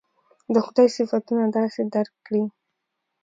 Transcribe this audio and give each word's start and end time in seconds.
د 0.53 0.55
خدای 0.65 0.87
صفتونه 0.97 1.45
داسې 1.57 1.81
درک 1.93 2.13
کړي. 2.25 2.43